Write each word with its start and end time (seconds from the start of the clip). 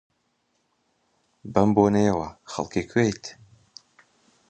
بەم 1.53 1.69
بۆنەیەوە، 1.75 2.27
خەڵکی 2.51 2.87
کوێیت؟ 2.91 3.23